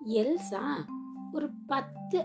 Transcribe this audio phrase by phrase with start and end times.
[0.00, 0.62] Elsa
[1.32, 2.18] ஒரு பத்து.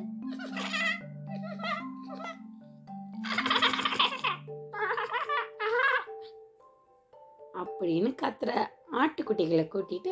[7.53, 8.51] அப்படின்னு கத்துற
[8.91, 10.11] ஆட்டுக்குட்டிகளை கூட்டிட்டு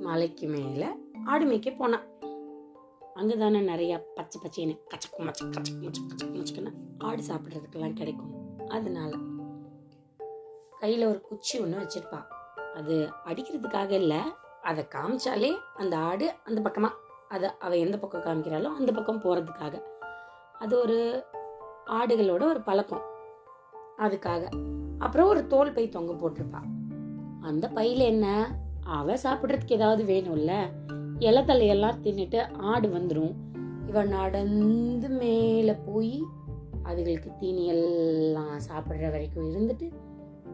[0.00, 2.06] மலைக்கு மேல ஆடு மேய்க்க போனான்
[3.14, 8.32] அங்கதானே நிறைய பச்சை பச்சைன்னு கச்சக்கு மச்ச கச்சக்கு மச்ச கச்சக்கு மச்சக்குன்னு ஆடு சாப்பிட்றதுக்கெல்லாம் கிடைக்கும்.
[8.68, 9.16] அதனால
[10.80, 12.20] கையில ஒரு குச்சி ஒன்று வச்சிருப்பா.
[12.74, 14.20] அது அடிக்கிறதுக்காக இல்லை
[14.70, 16.94] அதை காமிச்சாலே அந்த ஆடு அந்த பக்கமாக
[17.28, 19.82] அதை அவள் எந்த பக்கம் காமிக்கிறாளோ அந்த பக்கம் போகிறதுக்காக
[20.58, 21.24] அது ஒரு
[21.86, 23.02] ஆடுகளோட ஒரு பழக்கம்.
[23.98, 24.50] அதுக்காக.
[24.98, 26.62] அப்புறம் ஒரு தோல் பை தொங்க போட்டிருப்பா.
[27.40, 28.54] அந்த பையில் என்ன?
[28.84, 30.68] அவள் சாப்பிட்றதுக்கு ஏதாவது வேணும்ல?
[31.18, 33.34] இலை தலையெல்லாம் தின்னுட்டு ஆடு வந்துடும்
[33.86, 36.24] இவன் நடந்து மேலே போய்
[36.84, 39.92] அதுகளுக்கு தீனி எல்லாம் சாப்பிட்ற வரைக்கும் இருந்துட்டு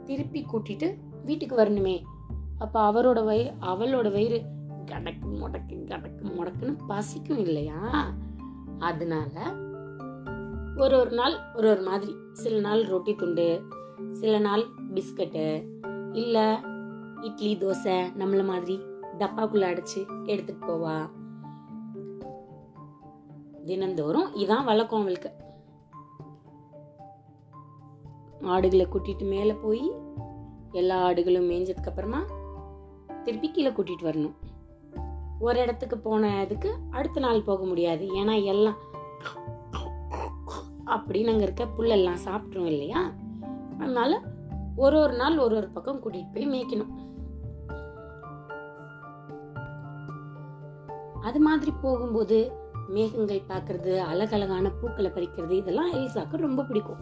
[0.04, 0.94] திருப்பி கூட்டிட்டு
[1.24, 2.02] வீட்டுக்கு வரணுமே.
[2.58, 4.44] அப்போ அவரோட வயிறு அவளோட வயிறு
[4.84, 8.06] கடக்கு முடக்கு கடக்கு முடக்குன்னு பசிக்கும் இல்லையா?
[8.78, 9.52] அதனால
[10.76, 12.16] ஒரு ஒரு நாள் ஒரு ஒரு மாதிரி.
[12.32, 13.62] சில நாள் ரொட்டி துண்டு
[14.12, 15.68] சில நாள் பிஸ்கட்டு
[16.12, 16.42] இல்லை
[17.20, 18.80] இட்லி தோசை நம்மள மாதிரி
[19.18, 21.10] டப்பாக்குள்ள அடைச்சு எடுத்துட்டு போவா.
[23.64, 25.30] தினந்தோறும் இதான் வழக்கம் அவளுக்கு.
[28.42, 29.92] ஆடுகளை கூட்டிட்டு மேலே போய்
[30.72, 32.24] எல்லா ஆடுகளும் மேய்ஞ்சதுக்கு அப்புறமா
[33.26, 34.36] திருப்பி கீழே கூட்டிட்டு வரணும்.
[35.40, 38.04] ஒரு இடத்துக்கு போனதுக்கு அடுத்த நாள் போக முடியாது.
[38.20, 38.78] ஏன்னா எல்லாம்
[40.94, 43.00] அப்படின்னு அங்கே இருக்க புல்லெல்லாம் சாப்பிட்ரும் இல்லையா?
[43.78, 44.20] அதனால
[44.76, 46.92] ஒரு ஒரு நாள் ஒரு ஒரு பக்கம் கூட்டிட்டு போய் மேய்க்கணும்.
[51.22, 52.38] அது மாதிரி போகும்போது
[52.88, 57.00] மேகங்கள் பார்க்கறது அழகழகான பூக்களை பறிக்கிறது இதெல்லாம் எலிசாக்கு ரொம்ப பிடிக்கும்.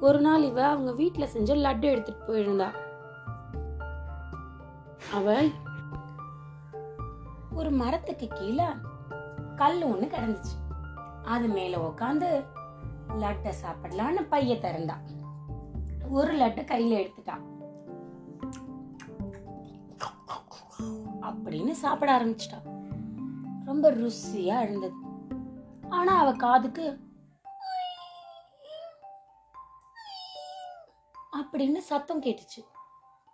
[0.00, 2.68] ஒரு நாள் இவ அவங்க வீட்டில் செஞ்ச லட்டு எடுத்துட்டு போயிருந்தா.
[5.12, 5.42] அவ
[7.52, 8.64] ஒரு மரத்துக்கு கீழே
[9.56, 10.54] கல் ஒண்ணு கிடந்துச்சு.
[11.24, 12.44] அது மேல உக்காந்து
[13.08, 14.96] லட்டை சாப்பிடலான்னு பைய திறந்தா.
[16.08, 17.44] ஒரு லட்டை கையில எடுத்துட்டான்
[21.20, 22.60] அப்படின்னு சாப்பிட ஆரம்பிச்சிட்டா.
[23.64, 24.94] ரொம்ப ருசியா இருந்தது.
[25.88, 27.00] ஆனா அவ காதுக்கு
[31.36, 32.60] அப்படின்னு சத்தம் கேட்டுச்சு.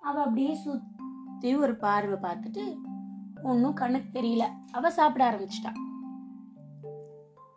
[0.00, 0.54] அவ அப்படியே
[1.42, 2.64] சுத்தி ஒரு பார்வை பார்த்துட்டு
[3.42, 4.44] ஒன்னும் கண்ணுக்கு தெரியல.
[4.72, 5.72] அவ சாப்பிட ஆரம்பிச்சிட்டா.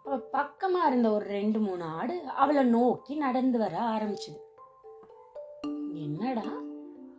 [0.03, 4.39] அவ பக்கமா இருந்த ஒரு ரெண்டு மூணு ஆடு அவளை நோக்கி நடந்து வர ஆரம்பிச்சது.
[5.93, 6.47] என்னடா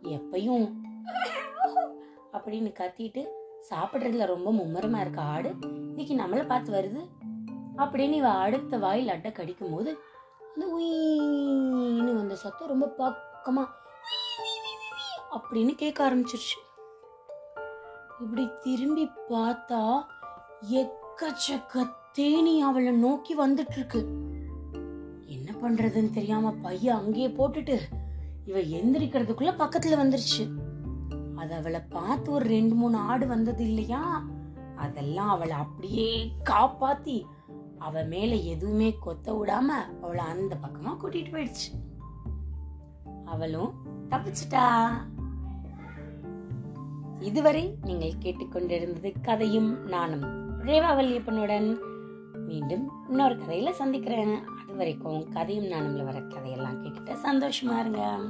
[0.03, 0.67] எப்பையும்
[2.33, 3.23] அப்படின்னு கத்திட்டு
[3.69, 7.01] சாப்பிடுறதுல ரொம்ப மும்மரமா இருக்க ஆடு இன்னைக்கு நம்மளை பார்த்து வருது.
[7.77, 9.97] அப்படின்னு இவ அடுத்த வாயில் அட்டை கடிக்கும் போது
[10.53, 13.65] அந்த உயின்னு வந்த சத்தம் ரொம்ப பக்கமா
[15.35, 16.57] அப்படின்னு கேட்க ஆரம்பிச்சிருச்சு.
[18.21, 20.05] இப்படி திரும்பி பார்த்தா
[20.71, 23.99] எக்கச்சக்க தேனி அவளை நோக்கி வந்துட்டு இருக்கு
[25.25, 27.79] என்ன பண்றதுன்னு தெரியாம பைய அங்கேயே போட்டுட்டு
[28.45, 30.51] இவ எந்திரிக்கிறதுக்குள்ள பக்கத்துல வந்துருச்சு.
[31.35, 34.25] அது அவளை பார்த்து ஒரு ரெண்டு மூணு ஆடு வந்தது இல்லையா?
[34.75, 37.23] அதெல்லாம் அவளை அப்படியே காப்பாத்தி
[37.79, 39.67] அவ மேல எதுவுமே கொத்த விடாம
[40.01, 41.95] அவளை அந்த பக்கமா கூட்டிட்டு போயிடுச்சு.
[43.25, 43.73] அவளும்
[44.09, 44.91] தப்பிச்சிட்டா?
[47.19, 50.23] இதுவரை நீங்கள் கேட்டுக்கொண்டிருந்தது கதையும் நானும்
[50.65, 51.77] ரேவா வல்லியப்பனுடன்.
[52.47, 54.45] மீண்டும் இன்னொரு கதையில சந்திக்கிறேன்.
[54.45, 58.21] அது வரைக்கும் கதையும் நானும்ல வர கதையெல்லாம் கேட்டுட்டு சந்தோஷமா இருங்க.